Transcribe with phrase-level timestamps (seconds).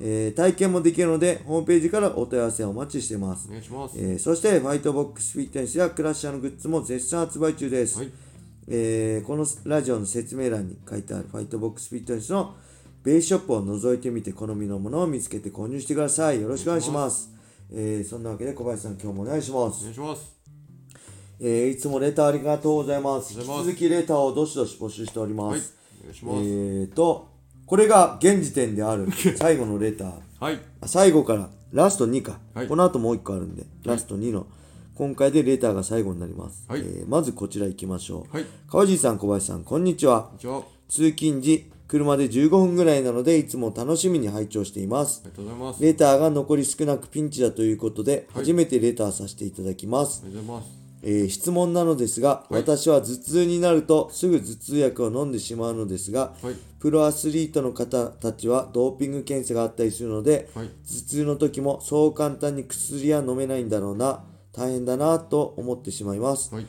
[0.00, 3.98] えー体験もできるのでホームページからお問い合わせをお待ちしていますお願いします。
[3.98, 7.98] えーそして、ファイトボックスフィットネスやクラッシャーのグッズも絶賛発売中です。
[7.98, 8.12] はい
[8.68, 12.54] えーこのラジオの説明欄に書いてあるファイトボックスフィットネスの
[13.02, 16.40] ベースショップを覗いてみて好みのものを見つけて購入してください。
[16.42, 17.30] よろしくお願いします。
[17.72, 19.80] えーそんなわけで小林さん今日もお願いします。
[19.80, 20.36] お願いします。
[21.40, 23.32] えーいつもレターありがとうございます。
[23.34, 25.60] 引き続きレターをどしどし募集しておりまはい。
[25.60, 25.74] す。
[26.00, 26.38] お願いします。
[26.38, 27.28] えーと、
[27.68, 29.08] これが現時点である。
[29.36, 30.12] 最後のレター。
[30.40, 30.58] はい。
[30.86, 31.50] 最後から。
[31.70, 32.66] ラスト2か、はい。
[32.66, 34.46] この後もう1個あるんで、ラスト2の。
[34.94, 36.80] 今回でレターが最後になります、はい。
[36.80, 38.46] えーまずこちら行きましょう、はい。
[38.68, 40.22] 川尻さん小林さんこんにちは。
[40.22, 40.58] こんにちは。
[40.58, 45.20] あ通勤時車で15分ぐらいなのでいつも楽しみに拝聴しています。
[45.24, 45.76] りがとうございます。
[45.78, 48.44] あレターが残り少なくピンチだということで、はい。
[48.44, 50.87] 初めてレターさせていただきます、りがとうございます。
[51.02, 56.54] えー質問なのですが、はい私は頭痛になるとすぐ頭痛薬を飲んでしまうのですが、はい。
[56.80, 60.68] プロアスリートの方たちはドーピング検査があったりするので、はい。
[60.68, 60.72] 頭
[61.08, 66.66] 痛の時もそう簡単に薬は飲めないんだろうな大変だなと思ってしまいますはい。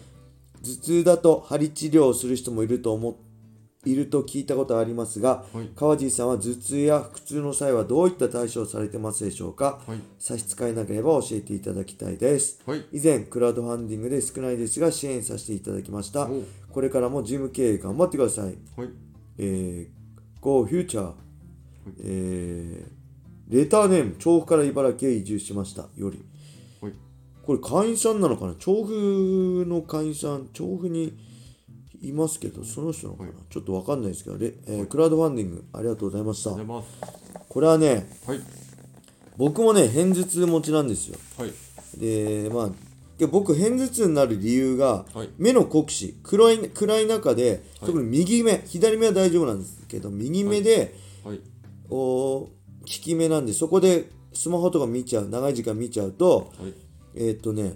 [0.64, 3.18] 頭痛だと針治療をする人もいると思
[3.86, 5.70] いると聞いたことがありますが、はい。
[5.74, 9.80] 川尻さんは頭痛や腹痛の際はどういった対処をされてますでしょうか？
[9.88, 10.00] はい。
[10.18, 12.62] 差し支えなければ教えていただきたいです。
[12.66, 12.86] はい。
[12.92, 16.26] 以前クラウドファンディングで少ないですが支援させていただきました。
[16.26, 18.58] おこれからも事務経営頑張ってください。
[18.76, 18.90] はい。
[19.38, 21.14] えー、Go Future、
[22.04, 26.22] えー、レターネーム調布から茨城へ移住しましたより。
[26.82, 26.94] はい。
[27.44, 28.56] これ会員さんなのかな？
[28.56, 31.18] 調布の会員さん調布に
[32.02, 36.52] いますけどその人なのかな、はいちょっとわかんないですけど、レえークラウドファンディングありがとうございました。
[36.52, 38.40] これはねはい。
[39.38, 41.54] 僕もね片頭痛持ちなんですよはい。
[41.98, 42.70] でまあ
[43.18, 50.96] で僕片頭痛になる理由が、はい目の酷視暗い暗い中で、特に右目左目は大丈夫なんですけど右目で、
[51.26, 51.42] はい。
[51.90, 52.50] お効
[52.86, 56.74] き目なんでそこでスマホとか見ちゃう長い時間見ちゃうとはい。
[57.16, 57.74] えーっとね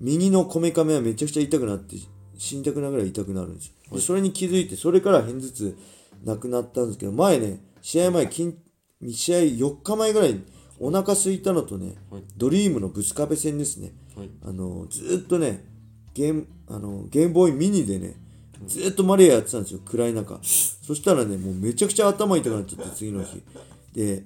[0.00, 1.94] 右のこめかみはめちゃくちゃ痛くなって
[2.42, 5.76] 死にたくなるぐらい痛くなるんですよ、でそれに気づいてそれから片頭痛
[6.24, 8.56] なくなったんですけど前ね試合前筋
[9.10, 10.44] 試合4日前ぐらいに
[10.78, 12.22] お腹空いたのとね、はい。
[12.36, 13.92] ドリームのブスカペ戦ですね。
[14.16, 14.30] はい。
[14.44, 15.64] あのずーっとね
[16.14, 18.16] ゲームあのゲームボーイミニでね
[18.66, 20.40] ずーっとマリアやってたんですよ暗い中。
[20.42, 23.42] そしたらねもうめちゃくちゃ頭痛くなっちゃって次の日。
[23.92, 24.24] で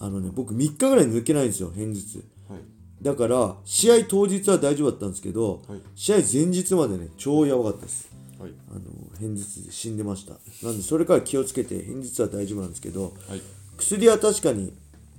[0.00, 2.24] あのね僕3日ぐらい抜けないんですよ片頭痛。
[2.48, 2.58] はい。
[3.00, 5.80] だから試合当日は大丈夫だったんですけど、はい。
[5.94, 8.10] 試合前日までね超やばかったです。
[8.38, 8.52] はい。
[8.70, 8.80] あの
[9.14, 10.34] 片頭痛で死んでました。
[10.66, 13.42] なんでそれから気をつけて片頭痛は大丈夫なんですけどはい。
[13.76, 14.72] 薬は確かに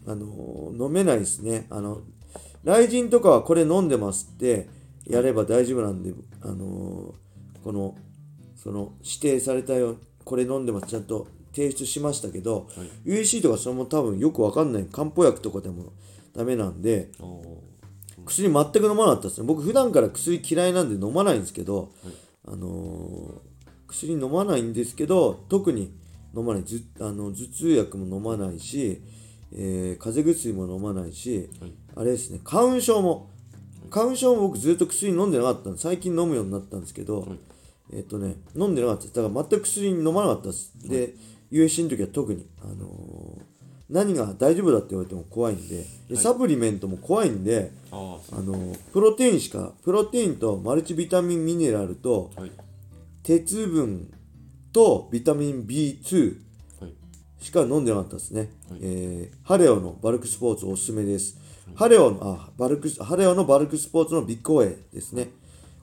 [0.06, 1.68] あの飲めないですね。
[1.70, 2.02] あの
[2.66, 4.68] 雷神とかはこれ飲んでますって
[5.08, 7.16] やれば大丈夫なんであの
[7.64, 7.96] この
[8.62, 10.88] その指定されたよこれ飲んでます。
[10.88, 13.10] ちゃんと提出しましたけど、はい。
[13.10, 14.86] UAC とかそれも多分よくわかんない。
[14.92, 15.94] 漢方薬とかでも
[16.36, 17.12] ダメなんで
[18.30, 19.48] 薬全く飲まなかったですね。
[19.48, 21.92] 僕普段から薬嫌いなんで飲まないんですけど、
[22.48, 23.50] あのー
[23.88, 25.92] 薬飲まないんですけど特に
[26.38, 26.64] 飲まない。
[26.64, 29.02] ずあの頭痛薬も飲まないし、
[29.52, 31.74] えー風邪薬も飲まないし、はい。
[31.96, 32.40] あれですね。
[32.44, 33.30] 花粉症も。
[33.90, 37.40] 花粉症も僕ずっと薬飲んでなかったんで最近飲むようになったんですけど、はい。
[37.94, 39.16] えっ、とね飲んでなかったです。
[39.16, 41.16] だから全く薬飲まなかったです、で
[41.52, 43.49] USC の時は特にあのー
[43.90, 47.96] 何が大丈夫だって言われても怖いんででサプリメントも怖いんで、あ
[48.32, 52.52] のプロテインしかプロテインとマルチビタミンミネラルとはい。
[53.24, 54.12] 鉄分
[54.72, 56.38] とビタミン B2
[56.82, 56.94] はい。
[57.40, 58.80] しか飲んでなかったですね、はい。
[58.82, 61.38] えーハレオのバルクスポーツおすすめです、
[61.76, 65.30] ハレオのあバルクスハレオのバルクスポーツのビッグホエーですね。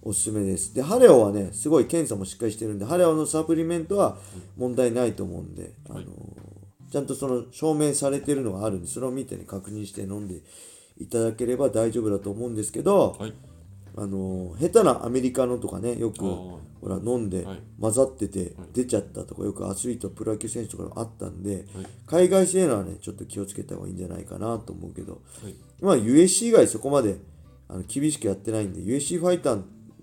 [0.02, 0.72] おすすめです。
[0.72, 4.16] でハレオはねすごい検査もしっかりしてるんでハレオのサプリメントは
[4.56, 6.06] 問題ないと思うんで、あのー
[6.90, 10.42] ちゃんとその証明されてるのがあるんでそれを見てね確認して飲んで
[10.98, 13.32] いただければ大丈夫だと思うんですけど、はい。
[13.98, 25.54] あのー下手なアメリカのとかねよくほら飲んではい混ざってて出ちゃったとかよくアスリートプロ野球選手とかあったんで、はい海外製のはねちょっと気をつけた方がいいんじゃないかなと思うけどはい。
[25.80, 27.16] まあ USC 以外そこまで
[27.68, 29.62] あの厳しくやってないんで USC ファイター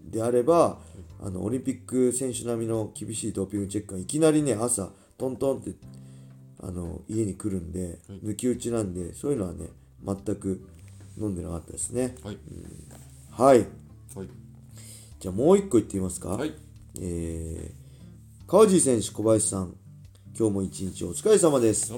[0.10, 0.80] であれば
[1.24, 5.72] あのオリンピック選手並みの厳しいドーピングチェックがいきなりね朝トントンって
[6.66, 9.68] あの家に来るんで、はい抜き打ちなんでそういうのはね
[10.06, 10.68] 全く
[11.20, 12.38] 飲んでなかったですねはい。
[13.32, 13.68] はい
[14.16, 14.28] はい。
[15.20, 16.30] じゃあもう一個言ってみますか。
[16.30, 16.54] はい。
[17.00, 19.76] えー、川地選手、小林さん、
[20.38, 21.92] 今日も一日お疲れ様です。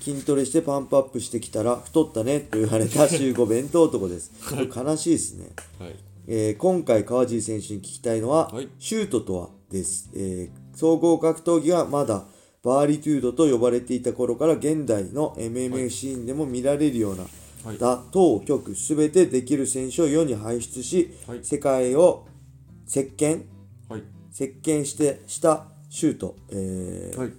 [0.00, 4.32] 筋トレしてパンプアップしてきたら太ったねと言われた週5弁当男です。
[4.74, 5.50] 悲しいですね。
[5.78, 5.94] はい。
[6.26, 12.24] えー今回川地選手に聞きたいのは、はいシュートとはです、えー総合格闘技がまだ
[12.62, 17.30] バーリトゥードと呼ばれていた頃から現代の MMA シーンでも見られるような、はい
[17.78, 22.26] 打当局すべてできる選手を世に輩出し、はい世界を
[22.86, 23.44] 席巻
[23.86, 24.02] はい。
[24.30, 27.32] 席巻してしたシュート、えーはい。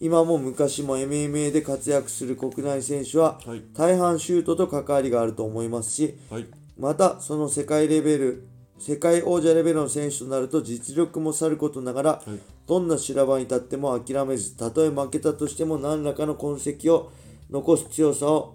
[0.00, 6.46] 今も昔も MMA で活躍する国内選手ははい大半シュートと関わりがあると思いますし、はい。
[6.76, 8.48] またその世界レベル
[8.80, 12.38] 世界王者レベルの選手となると実力もさることながら、はい。
[12.66, 17.12] どんな修羅場に立っても諦めずたとえ負けたとしても何らかの痕跡を
[17.50, 18.54] 残す強さを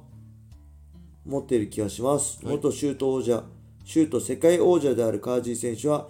[1.26, 2.56] 持っている気がします、はい。
[2.56, 3.44] 元シュート王者
[3.84, 6.08] シュート世界王者であるカージー選手は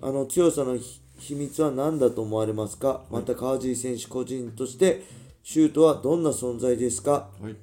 [0.00, 5.02] あの強さのひ秘密は何だと思われますか、またカージー選手個人として
[5.42, 7.28] シュートはどんな存在ですか？
[7.40, 7.56] はい。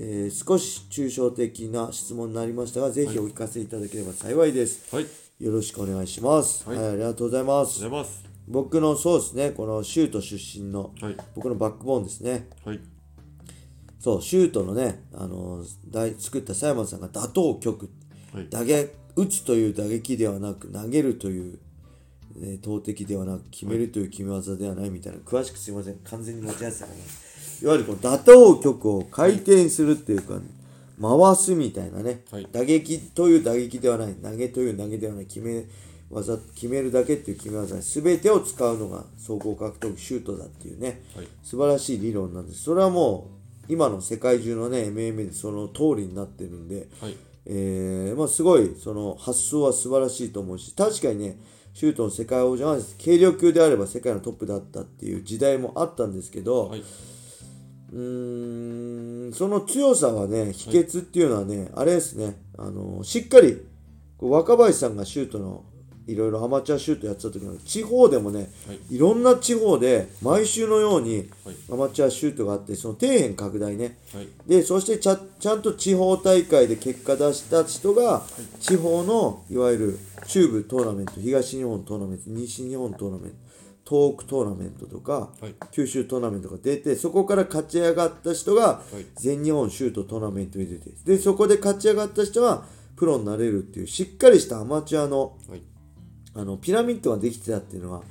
[0.00, 4.94] えー少し抽象的な質問になりましたが、ぜひお聞かせいただければ幸いです。
[4.94, 5.06] はい。
[5.40, 6.64] よろしくお願いします。
[6.68, 7.84] は、はいいありがとうございます。
[7.88, 8.24] ます。
[8.46, 11.16] 僕のそうですね、このシュート出身の、はい。
[11.34, 12.48] 僕のバックボーンですね。
[12.64, 12.80] はい。
[13.98, 17.90] そう、シュートのね、あの大作った佐山さんが打倒曲、
[18.32, 18.46] はい。
[18.50, 21.58] 打撃、打つという打撃ではなく、投げるという、
[22.40, 26.88] えー投擲ではなく、決めるという決め技ではないみたいな、詳しくすいません、完全に間違ってたから、
[27.62, 28.32] いわゆるこの打倒
[28.62, 30.40] 曲を回転するっていうか、
[31.00, 35.64] 回すみたいなね、はい打撃という打撃ではない、投げという投げではない、決め
[36.10, 41.28] 技、決めるだけっていう決め技、すべてを使うのが総合格闘技シュートだっていうね、はい。
[41.42, 42.62] 素晴らしい理論なんです。
[42.62, 43.30] それはも
[43.68, 47.16] う、今の世界中のね、MMA でその通りになってるんで、はい。
[47.50, 51.38] えーまあ、すごいその発想は素晴らしいと思うし確かにね
[51.72, 56.82] シュートの世界王者は軽量級であれば世界のトップだったっていう時代もあったんですけど、はい。
[57.92, 62.36] うーんその強さはね秘訣っていうのはね、あれですね。
[62.56, 63.64] あのしっかり
[64.18, 65.64] 若林さんがシュートの
[66.08, 68.96] いろいろアマチュアシュートやってた時の地方でもね、はい。
[68.96, 71.56] いろんな地方で毎週のようにはい。
[71.70, 73.98] アマチュアシュートがあってその底辺拡大ね。
[74.14, 74.28] はい。
[74.46, 78.22] でそしてちゃちゃんと地方大会で結果出した人が
[78.58, 83.36] 地方のいわゆる中部トーナメント東日本トーナメント西日本トーナメント
[83.88, 85.54] 東北トーナメントとか、はい。
[85.72, 89.04] 九州トーナメントが出てそこから勝ち上がった人がい。
[89.16, 95.62] 全日本シュートトーナメントに出てでそこで勝ち上がった人はプロになれるっていうしっかりしたアマチュアのはい。
[96.34, 98.02] あのピラミッドができてたっていうのは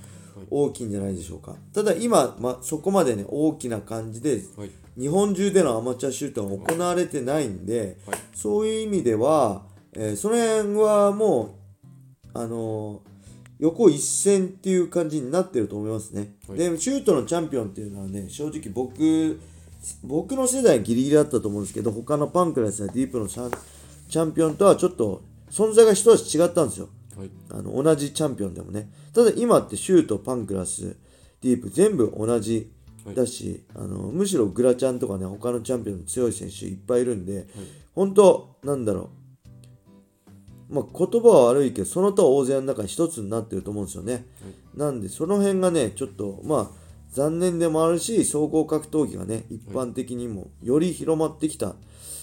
[0.49, 1.55] 大きいんじゃないでしょうか。
[1.73, 4.71] ただ今、ま、そこまでね大きな感じではい。
[4.97, 8.17] 日本中でのアマチュアシュートが行われてないんで、はい。
[8.33, 9.61] そういう意味では、
[9.93, 11.59] えーその辺はも
[12.33, 13.16] う、あのー
[13.59, 16.35] 横一線っていう感じになってると思いますね。
[16.47, 19.39] はいで、シュートのチャンピオンっていうのはね、正直僕、
[20.03, 23.51] 僕の世代ギリギリだったと思うんですけど、他のパンクラスやディープのチャン
[24.09, 26.89] チャンピオンとはちょっと存在が一足違ったんですよ。
[27.17, 27.29] はい。
[27.49, 30.95] あの同じチャンピオンでもねただ今ってシュートパンクラス
[31.41, 32.71] ディープ全部同じ
[33.15, 37.47] だし、あのむしろグラチャンとかね他のチャンピオンの強い選手いっぱいいるんで、
[37.95, 39.09] 本当なんだろう
[40.69, 44.25] まあ言葉は悪いけどその他大勢の中に一つになってると思うんですよね、
[44.75, 51.75] なんでその辺がねちょっとまあ残念でもあるし総合格闘技がね一般的にもより広まってきた、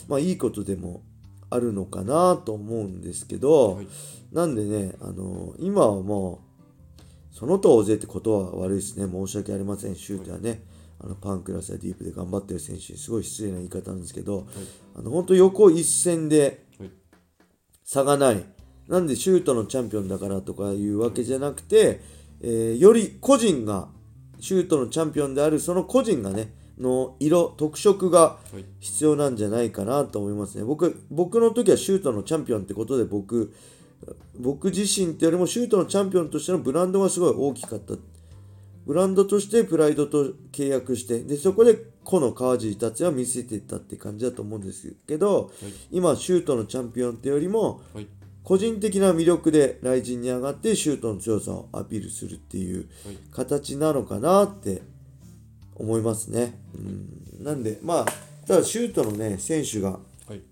[0.09, 1.03] まあいいことでも
[1.51, 3.87] あるのかなと思うんですけど、はい。
[4.33, 6.41] なんでね、あの今はも
[7.31, 9.11] う、その他大勢ってことは悪いですね。
[9.11, 9.95] 申し訳ありません。
[9.95, 10.63] シュートはね、
[11.01, 14.47] あのパンクラスやディープで頑張ってる選手にすごい失礼な言い方なんですけど、
[14.97, 16.91] あの本当横一線ではい
[17.85, 18.45] 差がない。
[18.89, 22.01] なんでシュートのチャンピオンだからとかいうわけじゃなくて、
[22.41, 23.89] えーより個人が、
[24.41, 28.65] シュートのチャンピオンであるその個人がね、の色、特色がはい。
[28.81, 30.65] 必要なんじゃないかなと思いますね。
[30.65, 33.55] 僕、僕の時はシュートのチャンピオンってことで僕、
[34.39, 37.95] 僕自身ってよりもシュートのチャンピオンとしてのブランドがすごい大きかった。
[38.87, 45.51] ブランドとしてプライドと契約して、で、そこで個の川尻達也を見せていったって感じだと思うんですけど、
[45.91, 48.07] 今、シュートのチャンピオンってよりも、はい。
[48.43, 54.83] 個人的な魅力で雷神に上がってシュートの強さをアピールするっていうはい形なのかなって
[55.77, 56.61] 思いますね。
[56.75, 58.07] うん、なんで、まあ、
[58.47, 59.99] ただシュートのね、選手が
[60.29, 60.43] はい。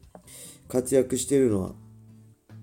[0.69, 1.73] 活躍しているのは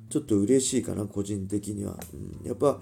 [0.09, 2.79] ちょっと嬉しいかな個人的には、うん、やっぱ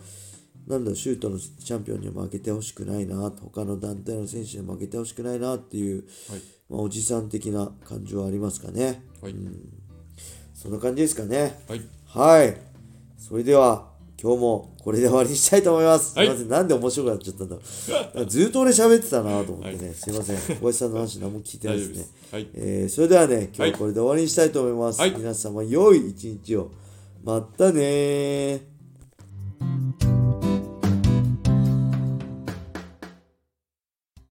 [0.68, 6.42] なんだシュートのチャンピオンには負けてほしくないな他の団体の選手には負けてほしくないなっていう、はい。
[6.70, 9.36] まあ、おじさん的な感情はありますかねはい。
[10.54, 11.82] そんな感じですかねはい。
[12.06, 12.58] はい
[13.18, 13.88] それでは
[14.22, 16.18] 今日もこれで終わりにしたいと思います。
[16.18, 17.62] はいすいません、なんで面白くなっちゃったんだろ
[18.24, 18.26] う。
[18.28, 20.38] ずっと俺喋ってたなと思ってね、すいません。
[20.38, 21.96] 小林さんの話何も聞いてないですね。
[22.04, 22.14] す。
[22.32, 22.48] はい。
[22.54, 25.00] えーそれではね、今日はこれで終わりにしたいと思います。
[25.00, 26.72] はい皆様、良い一日を。
[27.24, 28.77] またねー。